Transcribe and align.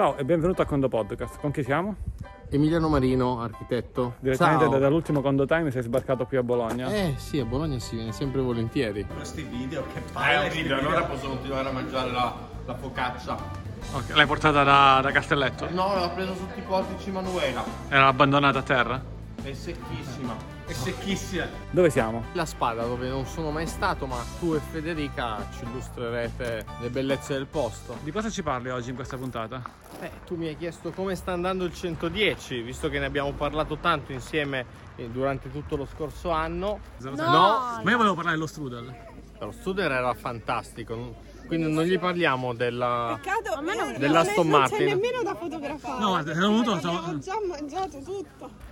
Ciao 0.00 0.16
e 0.16 0.24
benvenuto 0.24 0.62
a 0.62 0.64
Condo 0.64 0.88
Podcast. 0.88 1.38
Con 1.40 1.50
chi 1.50 1.62
siamo? 1.62 1.94
Emiliano 2.48 2.88
Marino, 2.88 3.42
architetto. 3.42 4.14
Direttamente 4.20 4.62
Ciao. 4.64 4.72
da- 4.72 4.78
dall'ultimo 4.78 5.20
Condo 5.20 5.44
Time 5.44 5.70
sei 5.70 5.82
sbarcato 5.82 6.24
qui 6.24 6.38
a 6.38 6.42
Bologna. 6.42 6.90
Eh 6.90 7.16
sì, 7.18 7.38
a 7.38 7.44
Bologna 7.44 7.78
si 7.80 7.96
viene 7.96 8.10
sempre 8.12 8.40
volentieri. 8.40 9.04
questi 9.04 9.42
video 9.42 9.84
che 9.92 9.98
Eh, 9.98 10.02
palle 10.10 10.44
un 10.46 10.48
video, 10.54 10.78
allora 10.78 11.02
posso 11.02 11.28
continuare 11.28 11.68
a 11.68 11.72
mangiare 11.72 12.10
la, 12.12 12.34
la 12.64 12.74
focaccia. 12.76 13.34
Ok, 13.92 14.14
L'hai 14.14 14.24
portata 14.24 14.62
da, 14.62 15.00
da 15.02 15.10
Castelletto? 15.10 15.68
No, 15.70 15.94
l'ho 15.94 16.10
preso 16.14 16.34
sotto 16.34 16.58
i 16.58 16.62
portici 16.62 17.10
Manuela. 17.10 17.62
Era 17.90 18.06
abbandonata 18.06 18.60
a 18.60 18.62
terra? 18.62 19.02
È 19.42 19.52
secchissima. 19.52 20.34
È 20.70 20.72
secchissima. 20.72 21.46
Dove 21.70 21.90
siamo? 21.90 22.24
La 22.34 22.44
spada 22.44 22.84
dove 22.84 23.08
non 23.08 23.26
sono 23.26 23.50
mai 23.50 23.66
stato, 23.66 24.06
ma 24.06 24.16
tu 24.38 24.54
e 24.54 24.60
Federica 24.60 25.44
ci 25.56 25.64
illustrerete 25.64 26.64
le 26.80 26.88
bellezze 26.90 27.32
del 27.34 27.46
posto. 27.46 27.98
Di 28.02 28.12
cosa 28.12 28.30
ci 28.30 28.42
parli 28.42 28.70
oggi 28.70 28.90
in 28.90 28.94
questa 28.94 29.16
puntata? 29.16 29.60
Eh, 30.00 30.10
tu 30.26 30.36
mi 30.36 30.46
hai 30.46 30.56
chiesto 30.56 30.92
come 30.92 31.14
sta 31.16 31.32
andando 31.32 31.64
il 31.64 31.74
110, 31.74 32.60
visto 32.62 32.88
che 32.88 32.98
ne 33.00 33.06
abbiamo 33.06 33.32
parlato 33.32 33.78
tanto 33.78 34.12
insieme 34.12 34.64
eh, 34.96 35.08
durante 35.08 35.50
tutto 35.50 35.76
lo 35.76 35.86
scorso 35.86 36.30
anno. 36.30 36.78
No! 36.98 37.10
No. 37.16 37.80
Ma 37.82 37.90
io 37.90 37.96
volevo 37.96 38.14
parlare 38.14 38.36
dello 38.36 38.46
strudel. 38.46 39.08
Lo 39.40 39.52
Studer 39.52 39.90
era 39.90 40.12
fantastico, 40.12 41.16
quindi 41.46 41.72
non 41.72 41.84
gli 41.84 41.98
parliamo 41.98 42.52
della... 42.52 43.18
Peccato, 43.20 43.54
A 43.58 43.62
me 43.62 43.74
non- 43.74 43.96
Dell'Aston 43.98 44.46
non 44.46 44.60
Martin. 44.60 44.76
c'è 44.76 44.84
nemmeno 44.84 45.22
da 45.22 45.34
fotografare. 45.34 45.98
No, 45.98 46.08
guarda, 46.10 46.34
sono 46.34 46.48
venuto- 46.48 47.18
già 47.18 47.34
mangiato 47.48 47.98
tutto. 48.04 48.68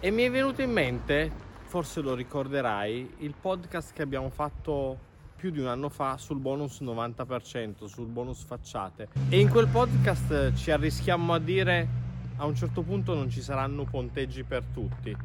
E 0.00 0.12
mi 0.12 0.22
è 0.22 0.30
venuto 0.30 0.62
in 0.62 0.70
mente, 0.70 1.28
forse 1.64 2.00
lo 2.00 2.14
ricorderai, 2.14 3.14
il 3.18 3.34
podcast 3.38 3.92
che 3.92 4.02
abbiamo 4.02 4.30
fatto 4.30 4.96
più 5.34 5.50
di 5.50 5.58
un 5.58 5.66
anno 5.66 5.88
fa 5.88 6.16
sul 6.16 6.38
bonus 6.38 6.80
90%, 6.82 7.86
sul 7.86 8.06
bonus 8.06 8.44
facciate. 8.44 9.08
E 9.28 9.40
in 9.40 9.48
quel 9.48 9.66
podcast 9.66 10.30
eh, 10.30 10.54
ci 10.54 10.70
arrischiamo 10.70 11.34
a 11.34 11.40
dire 11.40 11.88
a 12.36 12.46
un 12.46 12.54
certo 12.54 12.82
punto 12.82 13.14
non 13.14 13.28
ci 13.28 13.42
saranno 13.42 13.82
ponteggi 13.82 14.44
per 14.44 14.62
tutti. 14.72 15.16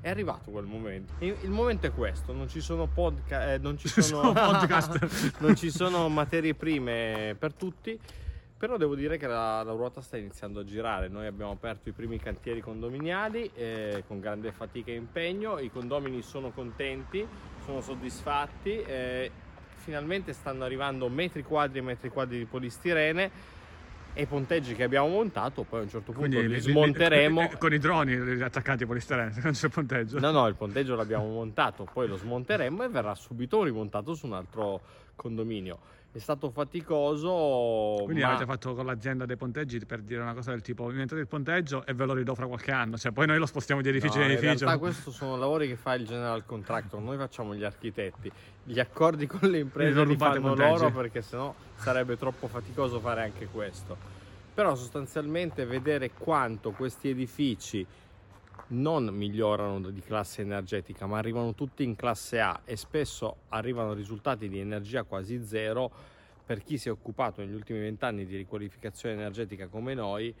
È 0.00 0.08
arrivato 0.08 0.50
quel 0.50 0.64
momento. 0.64 1.12
Il 1.18 1.50
momento 1.50 1.86
è 1.86 1.92
questo, 1.92 2.32
non 2.32 2.48
ci 2.48 2.62
sono 2.62 2.86
podcast, 2.86 3.60
non 3.60 3.76
ci 3.78 3.88
sono, 3.88 4.02
sono 4.02 4.32
podcast. 4.32 5.36
non 5.40 5.54
ci 5.54 5.70
sono 5.70 6.08
materie 6.08 6.54
prime 6.54 7.36
per 7.38 7.52
tutti. 7.52 8.00
Però 8.64 8.78
devo 8.78 8.94
dire 8.94 9.18
che 9.18 9.26
la, 9.26 9.62
la 9.62 9.72
ruota 9.72 10.00
sta 10.00 10.16
iniziando 10.16 10.60
a 10.60 10.64
girare. 10.64 11.08
Noi 11.08 11.26
abbiamo 11.26 11.50
aperto 11.50 11.90
i 11.90 11.92
primi 11.92 12.18
cantieri 12.18 12.62
condominiali 12.62 13.50
eh, 13.54 14.04
con 14.06 14.20
grande 14.20 14.52
fatica 14.52 14.90
e 14.90 14.94
impegno. 14.94 15.58
I 15.58 15.70
condomini 15.70 16.22
sono 16.22 16.50
contenti, 16.50 17.26
sono 17.66 17.82
soddisfatti. 17.82 18.80
eh, 18.80 19.30
finalmente 19.74 20.32
stanno 20.32 20.64
arrivando 20.64 21.10
metri 21.10 21.42
quadri 21.42 21.80
e 21.80 21.82
metri 21.82 22.08
quadri 22.08 22.38
di 22.38 22.46
polistirene. 22.46 23.30
E 24.14 24.22
i 24.22 24.26
ponteggi 24.26 24.74
che 24.74 24.84
abbiamo 24.84 25.08
montato, 25.08 25.64
poi 25.64 25.80
a 25.80 25.82
un 25.82 25.90
certo 25.90 26.12
punto 26.12 26.40
li, 26.40 26.48
li- 26.48 26.54
li- 26.54 26.60
smonteremo. 26.60 27.50
Con 27.60 27.74
i 27.74 27.78
droni 27.78 28.18
li 28.36 28.42
attaccati 28.42 28.86
polistirene, 28.86 29.40
non 29.44 29.52
c'è 29.52 29.68
ponteggio. 29.68 30.18
No, 30.18 30.30
no, 30.30 30.46
il 30.46 30.54
ponteggio 30.54 30.94
l'abbiamo 30.94 31.26
montato, 31.26 31.86
poi 31.92 32.08
lo 32.08 32.16
smonteremo 32.16 32.82
e 32.82 32.88
verrà 32.88 33.14
subito 33.14 33.62
rimontato 33.62 34.14
su 34.14 34.24
un 34.24 34.32
altro 34.32 34.80
condominio. 35.16 35.78
È 36.14 36.20
stato 36.20 36.48
faticoso, 36.50 38.04
Quindi 38.04 38.22
ma... 38.22 38.28
avete 38.28 38.44
fatto 38.44 38.72
con 38.72 38.86
l'azienda 38.86 39.26
dei 39.26 39.36
ponteggi 39.36 39.84
per 39.84 40.00
dire 40.00 40.20
una 40.22 40.32
cosa 40.32 40.52
del 40.52 40.60
tipo: 40.62 40.88
inventate 40.88 41.20
il 41.20 41.26
ponteggio 41.26 41.84
e 41.84 41.92
ve 41.92 42.04
lo 42.04 42.14
ridò 42.14 42.34
fra 42.34 42.46
qualche 42.46 42.70
anno. 42.70 42.96
Cioè, 42.96 43.10
poi 43.10 43.26
noi 43.26 43.36
lo 43.38 43.46
spostiamo 43.46 43.80
di 43.82 43.88
edificio 43.88 44.18
No, 44.18 44.22
in 44.22 44.30
in 44.30 44.36
edificio. 44.36 44.64
realtà 44.64 44.78
questi 44.78 45.10
sono 45.10 45.36
lavori 45.36 45.66
che 45.66 45.74
fa 45.74 45.94
il 45.94 46.06
general 46.06 46.46
contractor, 46.46 47.00
noi 47.00 47.16
facciamo 47.16 47.52
gli 47.56 47.64
architetti. 47.64 48.30
Gli 48.62 48.78
accordi 48.78 49.26
con 49.26 49.50
le 49.50 49.58
imprese 49.58 50.04
li 50.04 50.16
fanno 50.16 50.54
loro 50.54 50.92
perché 50.92 51.20
sennò 51.20 51.52
sarebbe 51.74 52.16
troppo 52.16 52.46
faticoso 52.46 53.00
fare 53.00 53.22
anche 53.24 53.46
questo. 53.46 53.96
Però 54.54 54.76
sostanzialmente 54.76 55.66
vedere 55.66 56.12
quanto 56.12 56.70
questi 56.70 57.08
edifici 57.08 57.84
non 58.68 59.06
migliorano 59.06 59.90
di 59.90 60.00
classe 60.00 60.42
energetica, 60.42 61.06
ma 61.06 61.18
arrivano 61.18 61.54
tutti 61.54 61.84
in 61.84 61.96
classe 61.96 62.40
A 62.40 62.60
e 62.64 62.76
spesso 62.76 63.36
arrivano 63.48 63.92
risultati 63.92 64.48
di 64.48 64.58
energia 64.58 65.02
quasi 65.02 65.44
zero 65.44 65.90
per 66.44 66.62
chi 66.62 66.76
si 66.76 66.88
è 66.88 66.90
occupato 66.90 67.40
negli 67.40 67.54
ultimi 67.54 67.80
vent'anni 67.80 68.26
di 68.26 68.36
riqualificazione 68.36 69.14
energetica 69.14 69.66
come 69.68 69.94
noi 69.94 70.34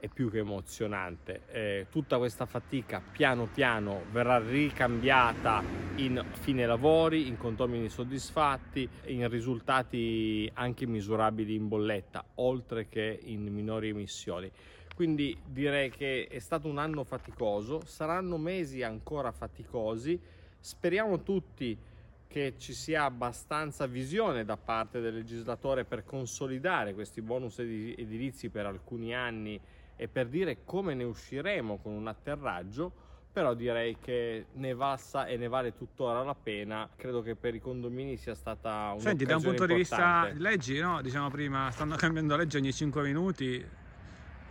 è 0.00 0.08
più 0.08 0.30
che 0.30 0.38
emozionante. 0.38 1.42
Eh, 1.50 1.86
tutta 1.90 2.18
questa 2.18 2.46
fatica 2.46 3.02
piano 3.10 3.48
piano 3.52 4.02
verrà 4.12 4.38
ricambiata 4.38 5.62
in 5.96 6.24
fine 6.32 6.66
lavori, 6.66 7.26
in 7.26 7.36
condomini 7.36 7.88
soddisfatti, 7.88 8.88
in 9.06 9.28
risultati 9.28 10.48
anche 10.54 10.86
misurabili 10.86 11.54
in 11.54 11.68
bolletta, 11.68 12.24
oltre 12.36 12.88
che 12.88 13.18
in 13.24 13.52
minori 13.52 13.88
emissioni. 13.88 14.50
Quindi 14.98 15.40
direi 15.46 15.90
che 15.90 16.26
è 16.28 16.40
stato 16.40 16.66
un 16.66 16.76
anno 16.76 17.04
faticoso, 17.04 17.84
saranno 17.86 18.36
mesi 18.36 18.82
ancora 18.82 19.30
faticosi. 19.30 20.20
Speriamo 20.58 21.22
tutti 21.22 21.78
che 22.26 22.54
ci 22.58 22.72
sia 22.72 23.04
abbastanza 23.04 23.86
visione 23.86 24.44
da 24.44 24.56
parte 24.56 24.98
del 24.98 25.14
legislatore 25.14 25.84
per 25.84 26.04
consolidare 26.04 26.94
questi 26.94 27.22
bonus 27.22 27.60
edi- 27.60 27.94
edilizi 27.96 28.48
per 28.48 28.66
alcuni 28.66 29.14
anni 29.14 29.60
e 29.94 30.08
per 30.08 30.26
dire 30.26 30.64
come 30.64 30.94
ne 30.94 31.04
usciremo 31.04 31.76
con 31.76 31.92
un 31.92 32.08
atterraggio, 32.08 32.90
però 33.32 33.54
direi 33.54 33.98
che 34.00 34.46
ne 34.54 34.74
valsa 34.74 35.26
e 35.26 35.36
ne 35.36 35.46
vale 35.46 35.76
tuttora 35.76 36.24
la 36.24 36.34
pena. 36.34 36.90
Credo 36.96 37.22
che 37.22 37.36
per 37.36 37.54
i 37.54 37.60
condomini 37.60 38.16
sia 38.16 38.34
stata 38.34 38.90
una 38.94 39.00
Senti, 39.00 39.24
da 39.24 39.36
un 39.36 39.42
punto 39.42 39.64
di 39.64 39.74
vista 39.74 40.28
leggi, 40.34 40.80
no? 40.80 41.00
diciamo 41.02 41.30
prima, 41.30 41.70
stanno 41.70 41.94
cambiando 41.94 42.34
legge 42.34 42.58
ogni 42.58 42.72
5 42.72 43.00
minuti, 43.04 43.64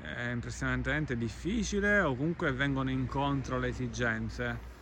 è 0.02 0.30
impressionantemente 0.32 1.18
difficile 1.18 2.00
o 2.02 2.16
comunque 2.16 2.52
vengono 2.52 2.90
incontro 2.90 3.60
le 3.60 3.68
esigenze? 3.70 4.76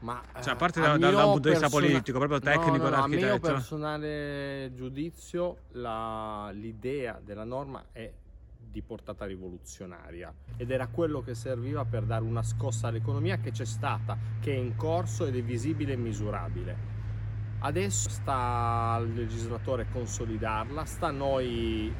Ma, 0.00 0.22
Cioè, 0.40 0.54
a 0.54 0.56
parte 0.56 0.78
eh, 0.78 0.82
da- 0.82 0.96
dal 0.96 1.12
mio 1.12 1.24
punto 1.32 1.48
di 1.48 1.50
vista 1.50 1.68
politico, 1.68 2.18
proprio 2.18 2.38
tecnico 2.38 2.84
no, 2.84 2.90
no, 2.90 2.96
no, 2.96 3.02
A 3.02 3.06
mio 3.06 3.38
personale 3.38 4.70
giudizio, 4.74 5.58
la- 5.72 6.50
l'idea 6.52 7.20
della 7.22 7.44
norma 7.44 7.84
è 7.92 8.10
di 8.70 8.82
portata 8.82 9.26
rivoluzionaria 9.26 10.32
ed 10.56 10.70
era 10.70 10.86
quello 10.86 11.22
che 11.22 11.34
serviva 11.34 11.84
per 11.84 12.04
dare 12.04 12.22
una 12.22 12.42
scossa 12.42 12.88
all'economia 12.88 13.38
che 13.38 13.50
c'è 13.50 13.64
stata, 13.64 14.16
che 14.40 14.52
è 14.52 14.56
in 14.56 14.76
corso 14.76 15.26
ed 15.26 15.36
è 15.36 15.42
visibile 15.42 15.94
e 15.94 15.96
misurabile. 15.96 16.76
Adesso 17.58 18.08
sta 18.08 18.92
al 18.94 19.12
legislatore 19.12 19.86
consolidarla, 19.92 20.84
sta 20.86 21.08
a 21.08 21.10
noi 21.10 21.92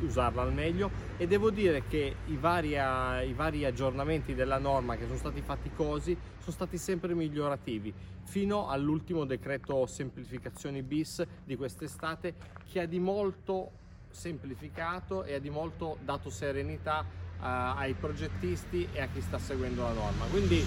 usarla 0.00 0.42
al 0.42 0.52
meglio. 0.52 0.90
E 1.18 1.26
devo 1.26 1.50
dire 1.50 1.82
che 1.88 2.14
i 2.26 2.36
vari, 2.36 2.70
i 2.70 3.32
vari 3.32 3.64
aggiornamenti 3.64 4.34
della 4.34 4.58
norma 4.58 4.96
che 4.96 5.04
sono 5.04 5.16
stati 5.16 5.40
faticosi 5.40 6.16
sono 6.38 6.52
stati 6.52 6.78
sempre 6.78 7.14
migliorativi 7.14 7.92
fino 8.24 8.68
all'ultimo 8.68 9.24
decreto 9.24 9.86
semplificazioni 9.86 10.82
bis 10.82 11.24
di 11.44 11.56
quest'estate 11.56 12.34
che 12.70 12.80
ha 12.80 12.86
di 12.86 12.98
molto 12.98 13.70
semplificato 14.10 15.24
e 15.24 15.34
ha 15.34 15.38
di 15.38 15.50
molto 15.50 15.96
dato 16.02 16.30
serenità 16.30 17.04
ai 17.40 17.92
progettisti 17.94 18.88
e 18.92 19.00
a 19.02 19.08
chi 19.12 19.20
sta 19.20 19.38
seguendo 19.38 19.82
la 19.82 19.92
norma 19.92 20.24
quindi 20.30 20.64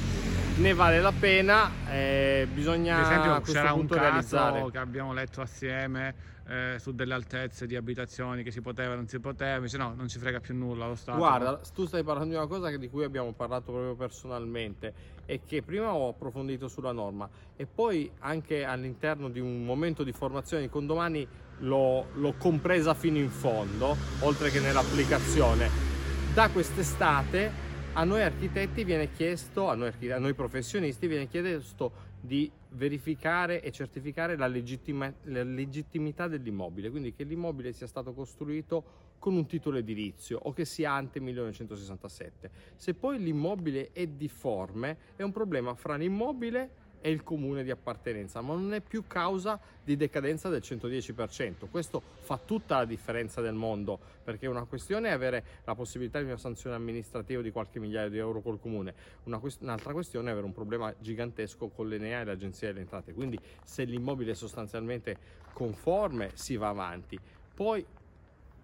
ne 0.58 0.74
vale 0.74 1.02
la 1.02 1.12
pena 1.12 1.70
eh, 1.90 2.48
bisogna 2.54 2.98
Ad 2.98 3.06
esempio, 3.06 3.34
a 3.34 3.40
questo 3.40 3.54
c'era 3.54 3.74
un 3.74 3.88
caso 3.88 4.00
realizzare 4.02 4.72
che 4.72 4.78
abbiamo 4.78 5.14
letto 5.14 5.42
assieme 5.42 6.38
eh, 6.50 6.78
su 6.80 6.94
delle 6.94 7.14
altezze 7.14 7.68
di 7.68 7.76
abitazioni 7.76 8.42
che 8.42 8.50
si 8.50 8.60
poteva, 8.60 8.96
non 8.96 9.08
si 9.08 9.20
poteva. 9.20 9.60
Dice 9.60 9.78
no, 9.78 9.94
non 9.96 10.08
ci 10.08 10.18
frega 10.18 10.40
più 10.40 10.56
nulla 10.56 10.88
lo 10.88 10.96
Stato. 10.96 11.20
Guarda, 11.20 11.60
tu 11.76 11.86
stai 11.86 12.02
parlando 12.04 12.32
di 12.32 12.38
una 12.40 12.48
cosa 12.48 12.70
che- 12.72 12.80
di 12.80 12.90
cui 12.90 13.04
abbiamo 13.04 13.32
parlato 13.34 13.72
proprio 13.72 13.94
personalmente 13.96 14.94
e 15.28 15.42
che 15.46 15.62
prima 15.62 15.94
ho 15.94 16.10
approfondito 16.10 16.68
sulla 16.68 16.92
norma 16.92 17.30
e 17.56 17.68
poi 17.68 18.10
anche 18.22 18.66
all'interno 18.66 19.30
di 19.30 19.40
un 19.40 19.64
momento 19.64 20.04
di 20.04 20.12
formazione 20.12 20.64
di 20.64 20.70
condomani 20.70 21.28
l'ho, 21.60 22.08
l'ho 22.14 22.34
compresa 22.40 22.96
fino 22.96 23.20
in 23.20 23.30
fondo, 23.30 23.96
oltre 24.22 24.50
che 24.50 24.60
nell'applicazione. 24.60 25.99
Da 26.34 26.48
quest'estate 26.50 27.52
a 27.94 28.04
noi 28.04 28.22
architetti 28.22 28.84
viene 28.84 29.12
chiesto, 29.12 29.68
a 29.68 29.74
noi, 29.74 29.92
a 30.12 30.20
noi 30.20 30.34
professionisti 30.36 31.08
viene 31.08 31.28
chiesto 31.28 32.08
di 32.22 32.50
verificare 32.70 33.62
e 33.64 33.72
certificare 33.72 34.38
la, 34.38 34.46
legittima- 34.46 35.12
la 35.24 35.44
legittimità 35.44 36.28
dell'immobile, 36.28 36.92
quindi 36.92 37.14
che 37.14 37.24
l'immobile 37.24 37.74
sia 37.74 37.88
stato 37.88 38.14
costruito 38.14 39.08
con 39.18 39.36
un 39.36 39.48
titolo 39.48 39.80
edilizio 39.80 40.40
o 40.44 40.54
che 40.54 40.66
sia 40.66 40.94
ante 40.94 41.20
1967. 41.20 42.50
Se 42.76 42.94
poi 42.94 43.20
l'immobile 43.20 43.90
è 43.92 44.06
difforme 44.06 44.98
è 45.16 45.24
un 45.24 45.32
problema 45.32 45.74
fra 45.74 45.96
l'immobile 45.96 46.70
e 47.02 47.10
il 47.10 47.24
comune 47.24 47.64
di 47.64 47.72
appartenenza, 47.72 48.42
ma 48.42 48.54
non 48.54 48.74
è 48.74 48.82
più 48.82 49.06
causa 49.08 49.60
di 49.84 49.96
decadenza 49.96 50.50
del 50.50 50.62
110%. 50.64 51.70
Questo 51.70 52.02
fa 52.22 52.38
tutta 52.44 52.78
la 52.78 52.86
differenza 52.86 53.42
del 53.42 53.54
mondo, 53.54 54.00
perché 54.24 54.48
una 54.48 54.64
questione 54.64 55.10
è 55.10 55.12
avere 55.12 55.44
la 55.64 55.76
possibilità 55.76 56.20
di 56.20 56.26
una 56.26 56.38
sanzione 56.38 56.76
amministrativa 56.76 57.42
di 57.42 57.52
qualche 57.52 57.80
migliaio 57.80 58.10
di 58.10 58.18
euro 58.18 58.42
col 58.42 58.60
comune, 58.60 58.94
una 59.24 59.40
quest- 59.40 59.62
un'altra 59.62 59.94
questione 59.94 60.30
è 60.30 60.32
avere 60.32 60.46
un 60.46 60.54
problema 60.54 60.94
gigantesco 61.00 61.70
con 61.70 61.88
l'Enea 61.88 62.22
e 62.22 62.26
l'Agenzia 62.26 62.68
delle 62.68 62.82
Entrate. 62.82 63.14
Quindi 63.14 63.40
se 63.64 63.84
l'immobile 63.84 64.32
è 64.32 64.36
sostanzialmente 64.36 65.18
conforme 65.54 66.32
si 66.34 66.56
va 66.56 66.70
avanti. 66.70 67.20
Poi 67.54 67.86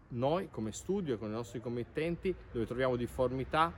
noi 0.10 0.50
come 0.50 0.72
studio, 0.72 1.18
con 1.18 1.30
i 1.30 1.34
nostri 1.34 1.60
committenti, 1.60 2.34
dove 2.52 2.66
troviamo 2.66 2.96
difformità, 2.96 3.74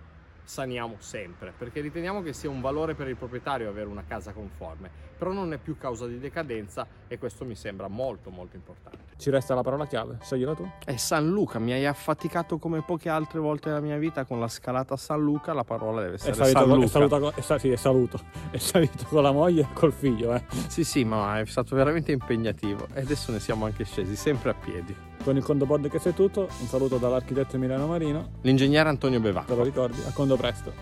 saniamo 0.48 0.96
sempre, 1.00 1.52
perché 1.56 1.82
riteniamo 1.82 2.22
che 2.22 2.32
sia 2.32 2.50
un 2.50 2.62
valore 2.62 2.96
per 2.96 3.10
il 3.10 3.18
proprietario 3.18 3.68
avere 3.68 3.90
una 3.90 4.06
casa 4.08 4.32
conforme, 4.32 4.90
però 5.18 5.34
non 5.34 5.52
è 5.52 5.58
più 5.58 5.78
causa 5.78 6.08
di 6.08 6.20
decadenza 6.20 6.88
e 7.06 7.18
questo 7.18 7.44
mi 7.44 7.56
sembra 7.56 7.90
molto 7.90 8.30
molto 8.30 8.56
importante. 8.56 9.07
Ci 9.18 9.32
resta 9.32 9.56
la 9.56 9.64
parola 9.64 9.88
chiave, 9.88 10.18
scegliela 10.22 10.54
tu. 10.54 10.70
È 10.86 10.96
San 10.96 11.28
Luca, 11.28 11.58
mi 11.58 11.72
hai 11.72 11.86
affaticato 11.88 12.60
come 12.60 12.84
poche 12.84 13.10
altre 13.10 13.40
volte 13.40 13.70
nella 13.70 13.82
mia 13.82 13.98
vita 13.98 14.26
con 14.26 14.40
la 14.40 14.48
scalata 14.48 14.96
San 14.96 15.20
Luca, 15.22 15.54
la 15.54 15.64
parola 15.64 16.02
deve 16.02 16.16
essere 16.16 16.34
È 16.34 16.36
salito, 16.36 16.60
San 16.60 16.70
è 16.70 16.74
Luca. 16.76 16.88
saluta 16.88 17.20
con- 17.20 17.32
è 17.36 17.42
sa- 17.42 17.58
sì, 17.58 17.70
è 17.72 17.76
saluto. 17.76 18.20
È 18.52 18.58
salito 18.58 19.06
con 19.10 19.24
la 19.24 19.32
moglie 19.32 19.62
e 19.62 19.68
col 19.74 19.92
figlio, 19.92 20.34
eh. 20.36 20.44
Sì, 20.68 20.84
sì, 20.84 21.04
ma 21.04 21.40
è 21.40 21.46
stato 21.46 21.76
veramente 21.76 22.12
impegnativo 22.12 22.88
e 22.94 23.02
adesso 23.02 23.32
ne 23.32 23.40
siamo 23.40 23.66
anche 23.66 23.84
scesi, 23.86 24.16
sempre 24.16 24.52
a 24.52 24.54
piedi. 24.54 24.96
Con 25.24 25.36
il 25.36 25.44
Condo 25.44 25.66
Podcast 25.66 26.10
è 26.10 26.14
tutto. 26.14 26.48
Un 26.62 26.68
saluto 26.68 26.98
dall'architetto 26.98 27.56
Emiliano 27.58 27.88
Marino. 27.88 28.30
L'ingegnere 28.42 28.88
Antonio 28.88 29.20
Bevacqua. 29.20 29.54
Te 29.54 29.60
lo 29.60 29.66
ricordi? 29.66 30.02
A 30.08 30.12
Condo 30.14 30.38
presto. 30.38 30.72